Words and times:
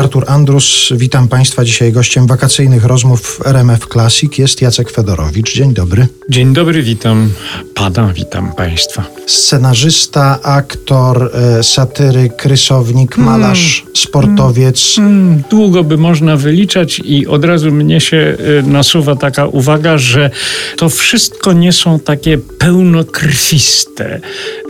Artur 0.00 0.24
Andrus. 0.28 0.92
Witam 0.96 1.28
Państwa. 1.28 1.64
Dzisiaj 1.64 1.92
gościem 1.92 2.26
wakacyjnych 2.26 2.84
rozmów 2.84 3.40
RMF 3.44 3.86
Classic 3.86 4.38
jest 4.38 4.62
Jacek 4.62 4.90
Fedorowicz. 4.90 5.54
Dzień 5.54 5.74
dobry. 5.74 6.08
Dzień 6.28 6.52
dobry, 6.52 6.82
witam 6.82 7.30
Pana, 7.74 8.12
witam 8.14 8.52
Państwa. 8.52 9.04
Scenarzysta, 9.26 10.38
aktor, 10.42 11.30
e, 11.34 11.62
satyryk, 11.62 12.44
rysownik, 12.44 13.16
malarz, 13.16 13.84
sportowiec. 13.96 14.94
Hmm, 14.96 15.42
długo 15.50 15.84
by 15.84 15.96
można 15.96 16.36
wyliczać 16.36 17.00
i 17.04 17.26
od 17.26 17.44
razu 17.44 17.72
mnie 17.72 18.00
się 18.00 18.16
y, 18.16 18.62
nasuwa 18.66 19.16
taka 19.16 19.46
uwaga, 19.46 19.98
że 19.98 20.30
to 20.76 20.88
wszystko 20.88 21.52
nie 21.52 21.72
są 21.72 22.00
takie 22.00 22.38
pełnokrwiste 22.38 24.20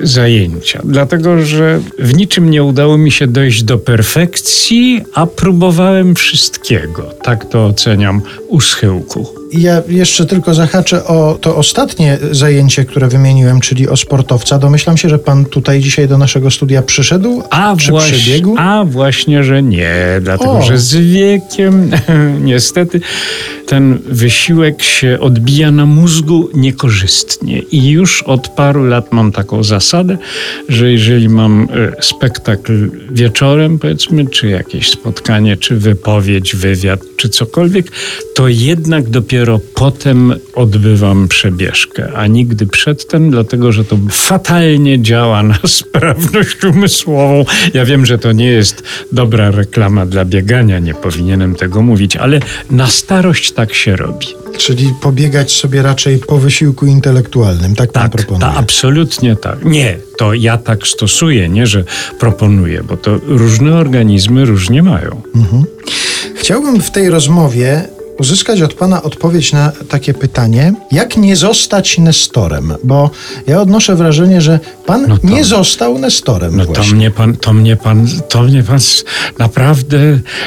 zajęcia. 0.02 0.80
Dlatego, 0.84 1.42
że 1.42 1.80
w 1.98 2.14
niczym 2.14 2.50
nie 2.50 2.64
udało 2.64 2.98
mi 2.98 3.12
się 3.12 3.26
dojść 3.26 3.62
do 3.62 3.78
perfekcji, 3.78 5.02
a 5.14 5.26
próbowałem 5.26 6.14
wszystkiego. 6.14 7.14
Tak 7.22 7.44
to 7.44 7.66
oceniam 7.66 8.22
u 8.48 8.60
schyłku. 8.60 9.39
Ja 9.52 9.82
jeszcze 9.88 10.26
tylko 10.26 10.54
zahaczę 10.54 11.04
o 11.04 11.38
to 11.40 11.56
ostatnie 11.56 12.18
zajęcie, 12.30 12.84
które 12.84 13.08
wymieniłem, 13.08 13.60
czyli 13.60 13.88
o 13.88 13.96
sportowca. 13.96 14.58
Domyślam 14.58 14.96
się, 14.96 15.08
że 15.08 15.18
pan 15.18 15.44
tutaj 15.44 15.80
dzisiaj 15.80 16.08
do 16.08 16.18
naszego 16.18 16.50
studia 16.50 16.82
przyszedł, 16.82 17.42
A, 17.50 17.76
czy 17.76 17.90
właśnie, 17.90 18.18
przybiegł? 18.18 18.54
a 18.58 18.84
właśnie, 18.84 19.44
że 19.44 19.62
nie, 19.62 19.94
dlatego 20.20 20.52
O. 20.52 20.62
że 20.62 20.78
z 20.78 20.94
wiekiem 20.94 21.90
niestety 22.50 23.00
ten 23.66 23.98
wysiłek 24.06 24.82
się 24.82 25.18
odbija 25.20 25.70
na 25.70 25.86
mózgu 25.86 26.50
niekorzystnie. 26.54 27.58
I 27.58 27.90
już 27.90 28.22
od 28.22 28.48
paru 28.48 28.84
lat 28.84 29.12
mam 29.12 29.32
taką 29.32 29.64
zasadę, 29.64 30.18
że 30.68 30.92
jeżeli 30.92 31.28
mam 31.28 31.68
e, 31.98 32.02
spektakl 32.02 32.90
wieczorem, 33.12 33.78
powiedzmy, 33.78 34.26
czy 34.26 34.48
jakieś 34.48 34.90
spotkanie, 34.90 35.56
czy 35.56 35.76
wypowiedź, 35.76 36.56
wywiad, 36.56 37.00
czy 37.16 37.28
cokolwiek, 37.28 37.92
to 38.34 38.48
jednak 38.48 39.10
dopiero 39.10 39.39
potem 39.74 40.34
odbywam 40.54 41.28
przebieżkę, 41.28 42.12
a 42.14 42.26
nigdy 42.26 42.66
przedtem, 42.66 43.30
dlatego 43.30 43.72
że 43.72 43.84
to 43.84 43.96
fatalnie 44.10 45.02
działa 45.02 45.42
na 45.42 45.58
sprawność 45.78 46.64
umysłową. 46.64 47.44
Ja 47.74 47.84
wiem, 47.84 48.06
że 48.06 48.18
to 48.18 48.32
nie 48.32 48.46
jest 48.46 48.82
dobra 49.12 49.50
reklama 49.50 50.06
dla 50.06 50.24
biegania, 50.24 50.78
nie 50.78 50.94
powinienem 50.94 51.54
tego 51.54 51.82
mówić, 51.82 52.16
ale 52.16 52.40
na 52.70 52.86
starość 52.86 53.52
tak 53.52 53.74
się 53.74 53.96
robi. 53.96 54.26
Czyli 54.58 54.94
pobiegać 55.00 55.52
sobie 55.52 55.82
raczej 55.82 56.18
po 56.18 56.38
wysiłku 56.38 56.86
intelektualnym. 56.86 57.74
Tak 57.76 57.92
pan 57.92 58.02
Tak, 58.02 58.12
proponuje. 58.12 58.40
ta, 58.52 58.54
absolutnie 58.58 59.36
tak. 59.36 59.64
Nie, 59.64 59.96
to 60.18 60.34
ja 60.34 60.58
tak 60.58 60.86
stosuję, 60.86 61.48
nie, 61.48 61.66
że 61.66 61.84
proponuję, 62.18 62.82
bo 62.88 62.96
to 62.96 63.18
różne 63.26 63.76
organizmy 63.76 64.44
różnie 64.44 64.82
mają. 64.82 65.22
Chciałbym 66.36 66.80
w 66.82 66.90
tej 66.90 67.10
rozmowie 67.10 67.84
uzyskać 68.20 68.62
od 68.62 68.74
Pana 68.74 69.02
odpowiedź 69.02 69.52
na 69.52 69.72
takie 69.88 70.14
pytanie, 70.14 70.74
jak 70.92 71.16
nie 71.16 71.36
zostać 71.36 71.98
Nestorem? 71.98 72.74
Bo 72.84 73.10
ja 73.46 73.60
odnoszę 73.60 73.96
wrażenie, 73.96 74.40
że 74.40 74.60
Pan 74.86 75.04
No 75.08 75.18
to- 75.18 75.26
nie 75.26 75.44
został 75.44 75.98
Nestorem 75.98 76.56
No 76.56 76.66
to 76.66 76.82
mnie 76.82 77.10
pan, 77.10 77.36
to 77.36 77.52
mnie 77.52 77.76
pan, 77.76 78.06
to 78.28 78.42
mnie 78.42 78.62
pan 78.62 78.78
naprawdę 79.38 79.98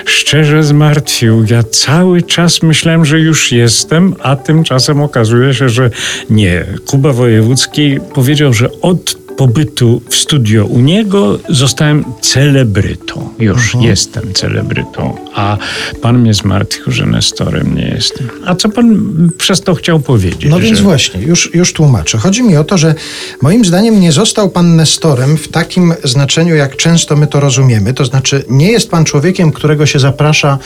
szczerze 0.06 0.64
zmartwił. 0.64 1.46
Ja 1.50 1.64
cały 1.64 2.22
czas 2.22 2.64
myślałem, 2.64 3.06
że 3.06 3.20
już 3.20 3.52
jestem, 3.52 4.16
a 4.24 4.36
tymczasem 4.36 5.02
okazuje 5.02 5.54
się, 5.54 5.70
że 5.70 5.90
nie. 6.30 6.66
Kuba 6.86 7.14
Wojewódzki 7.14 7.98
powiedział, 8.14 8.54
że 8.54 8.70
od 8.82 9.23
pobytu 9.38 10.02
w 10.10 10.16
studio 10.16 10.66
u 10.66 10.80
niego 10.80 11.40
zostałem 11.50 12.06
celebrytą. 12.22 13.30
Już 13.40 13.76
jestem 13.80 14.34
celebrytą, 14.34 15.18
a 15.36 15.58
pan 16.02 16.20
mnie 16.20 16.34
zmartwił, 16.34 16.94
że 16.94 17.06
Nestorem 17.06 17.76
nie 17.76 17.88
jestem. 17.88 18.30
A 18.46 18.56
co 18.56 18.70
pan 18.70 19.16
przez 19.38 19.62
to 19.62 19.76
chciał 19.76 20.00
powiedzieć? 20.00 20.52
No 20.52 20.60
więc 20.60 20.78
że... 20.78 20.84
właśnie, 20.84 21.22
już, 21.22 21.54
już 21.54 21.74
tłumaczę. 21.74 22.18
Chodzi 22.18 22.44
mi 22.44 22.58
o 22.58 22.64
to, 22.64 22.78
że 22.78 22.96
moim 23.42 23.66
zdaniem 23.66 24.00
nie 24.00 24.12
został 24.12 24.50
pan 24.50 24.76
Nestorem 24.76 25.38
w 25.38 25.48
takim 25.48 25.94
znaczeniu, 26.04 26.56
jak 26.56 26.78
często 26.78 27.16
my 27.16 27.28
to 27.28 27.40
rozumiemy. 27.40 27.94
To 27.94 28.06
znaczy, 28.06 28.44
nie 28.50 28.72
jest 28.72 28.92
pan 28.92 29.06
człowiekiem, 29.06 29.52
którego 29.52 29.86
się 29.86 30.00
zaprasza 30.00 30.58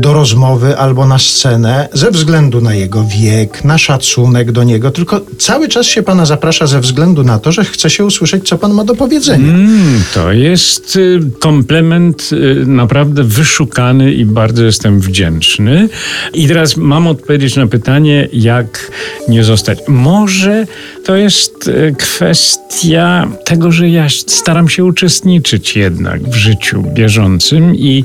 do 0.00 0.12
rozmowy 0.12 0.78
albo 0.78 1.06
na 1.06 1.18
scenę 1.18 1.88
ze 1.92 2.10
względu 2.10 2.60
na 2.60 2.74
jego 2.74 3.04
wiek, 3.04 3.64
na 3.64 3.78
szacunek 3.78 4.52
do 4.52 4.64
niego, 4.64 4.90
tylko 4.90 5.20
cały 5.38 5.68
czas 5.68 5.86
się 5.86 6.02
pana 6.02 6.26
zaprasza 6.26 6.66
ze 6.66 6.80
względu 6.80 7.24
na 7.24 7.38
to, 7.38 7.52
że 7.52 7.64
chce 7.64 7.90
się 7.90 8.04
usłyszeć, 8.04 8.48
co 8.48 8.58
pan 8.58 8.74
ma 8.74 8.84
do 8.84 8.94
powiedzenia. 8.94 9.48
Mm, 9.48 10.02
to 10.14 10.32
jest 10.32 10.96
y, 10.96 11.20
komplement 11.40 12.30
y, 12.32 12.66
naprawdę 12.66 13.24
wyszukany 13.24 14.12
i 14.12 14.24
bardzo 14.24 14.64
jestem 14.64 15.00
wdzięczny. 15.00 15.88
I 16.34 16.48
teraz 16.48 16.76
mam 16.76 17.06
odpowiedzieć 17.06 17.56
na 17.56 17.66
pytanie, 17.66 18.28
jak 18.32 18.90
nie 19.28 19.44
zostać. 19.44 19.78
Może 19.88 20.66
to 21.04 21.16
jest 21.16 21.68
y, 21.68 21.94
kwestia 21.98 23.28
tego, 23.44 23.72
że 23.72 23.88
ja 23.88 24.08
staram 24.26 24.68
się 24.68 24.84
uczestniczyć 24.84 25.76
jednak 25.76 26.22
w 26.22 26.34
życiu 26.34 26.82
bieżącym 26.94 27.74
i 27.74 28.04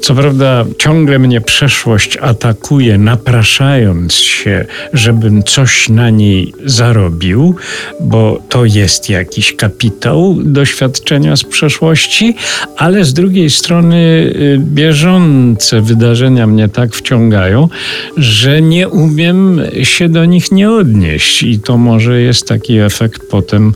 co 0.00 0.14
prawda 0.14 0.64
ciągle 0.78 1.18
mnie 1.18 1.31
przeszłość 1.40 2.16
atakuje, 2.16 2.98
napraszając 2.98 4.14
się, 4.14 4.64
żebym 4.92 5.42
coś 5.42 5.88
na 5.88 6.10
niej 6.10 6.54
zarobił, 6.64 7.54
bo 8.00 8.42
to 8.48 8.64
jest 8.64 9.10
jakiś 9.10 9.52
kapitał 9.56 10.36
doświadczenia 10.44 11.36
z 11.36 11.44
przeszłości, 11.44 12.34
ale 12.76 13.04
z 13.04 13.12
drugiej 13.12 13.50
strony 13.50 13.96
y, 13.96 14.58
bieżące 14.58 15.80
wydarzenia 15.80 16.46
mnie 16.46 16.68
tak 16.68 16.94
wciągają, 16.94 17.68
że 18.16 18.62
nie 18.62 18.88
umiem 18.88 19.60
się 19.82 20.08
do 20.08 20.24
nich 20.24 20.52
nie 20.52 20.70
odnieść 20.70 21.42
i 21.42 21.60
to 21.60 21.78
może 21.78 22.20
jest 22.20 22.48
taki 22.48 22.78
efekt 22.78 23.22
potem, 23.30 23.72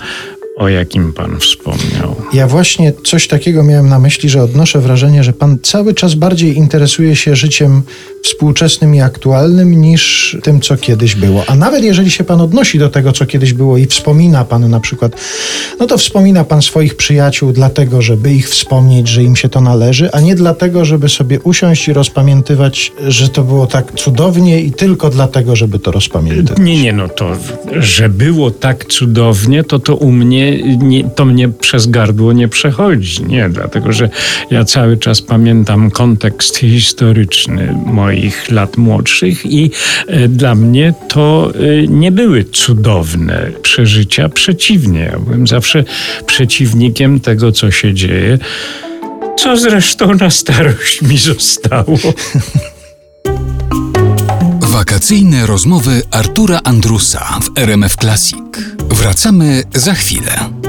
o 0.57 0.69
jakim 0.69 1.13
pan 1.13 1.41
wspomniał. 1.41 2.17
Ja 2.33 2.47
właśnie 2.47 2.93
coś 3.05 3.29
takiego 3.29 3.63
miałem 3.63 3.89
na 3.89 3.99
myśli, 3.99 4.29
że 4.29 4.43
odnoszę 4.43 4.81
wrażenie, 4.81 5.25
że 5.25 5.33
pan 5.33 5.59
cały 5.63 5.95
czas 5.95 6.15
bardziej 6.15 6.57
interesuje 6.57 7.17
się 7.17 7.37
życiem 7.37 7.83
współczesnym 8.23 8.95
i 8.95 9.01
aktualnym 9.01 9.81
niż 9.81 10.37
tym, 10.43 10.61
co 10.61 10.77
kiedyś 10.77 11.15
było. 11.15 11.45
A 11.47 11.55
nawet 11.55 11.85
jeżeli 11.85 12.11
się 12.11 12.25
pan 12.25 12.41
odnosi 12.41 12.79
do 12.79 12.89
tego, 12.89 13.13
co 13.13 13.27
kiedyś 13.27 13.53
było 13.53 13.77
i 13.77 13.87
wspomina 13.87 14.45
pan 14.45 14.71
na 14.71 14.81
przykład, 14.81 15.13
no 15.81 15.87
to 15.87 15.99
wspomina 15.99 16.45
pan 16.45 16.63
swoich 16.63 16.97
przyjaciół 16.97 17.53
dlatego, 17.53 18.03
żeby 18.03 18.35
ich 18.35 18.49
wspomnieć, 18.49 19.09
że 19.09 19.23
im 19.23 19.37
się 19.37 19.49
to 19.49 19.61
należy, 19.61 20.13
a 20.13 20.21
nie 20.21 20.35
dlatego, 20.35 20.85
żeby 20.85 21.09
sobie 21.09 21.41
usiąść 21.41 21.89
i 21.89 21.93
rozpamiętywać, 21.93 22.93
że 23.09 23.29
to 23.29 23.43
było 23.43 23.67
tak 23.67 23.93
cudownie 23.93 24.61
i 24.61 24.73
tylko 24.73 25.11
dlatego, 25.11 25.57
żeby 25.57 25.79
to 25.79 25.91
rozpamiętywać. 25.91 26.59
Nie, 26.59 26.83
nie, 26.83 26.93
no 26.93 27.09
to, 27.09 27.37
że 27.77 28.09
było 28.09 28.51
tak 28.51 28.85
cudownie, 28.85 29.65
to 29.65 29.79
to 29.79 29.97
u 29.97 30.13
mnie, 30.13 30.77
nie, 30.77 31.05
to 31.05 31.25
mnie 31.25 31.49
przez 31.49 31.87
gardło 31.87 32.33
nie 32.33 32.49
przechodzi. 32.49 33.25
Nie, 33.25 33.49
dlatego, 33.49 33.93
że 33.93 34.09
ja 34.51 34.65
cały 34.65 34.97
czas 34.97 35.23
pamiętam 35.23 35.91
kontekst 35.91 36.57
historyczny 36.57 37.79
moich 38.07 38.51
lat 38.51 38.77
młodszych 38.77 39.47
i 39.47 39.71
e, 40.07 40.29
dla 40.29 40.55
mnie 40.55 40.95
to 41.09 41.53
e, 41.55 41.87
nie 41.87 42.13
były 42.13 42.45
cudowne 42.45 43.51
przeżycia. 43.63 44.29
Przeciwnie, 44.29 45.01
ja 45.01 45.19
byłem 45.19 45.47
zawsze 45.47 45.85
przeciwnikiem 46.27 47.21
tego, 47.21 47.53
co 47.53 47.71
się 47.71 47.95
dzieje. 47.95 48.39
Co 49.39 49.57
zresztą 49.57 50.15
na 50.15 50.31
starość 50.31 51.03
mi 51.03 51.19
zostało. 51.19 51.99
Wakacyjne 54.61 55.47
rozmowy 55.47 56.03
Artura 56.11 56.61
Andrusa 56.65 57.39
w 57.43 57.59
RMF 57.59 57.97
Classic. 57.97 58.39
Wracamy 58.91 59.63
za 59.75 59.95
chwilę. 59.95 60.66